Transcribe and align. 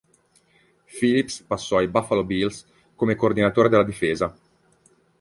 Phillips 0.87 1.41
passò 1.43 1.77
ai 1.77 1.87
Buffalo 1.87 2.23
Bills 2.23 2.65
come 2.95 3.13
coordinatore 3.13 3.69
della 3.69 3.83
difesa. 3.83 4.35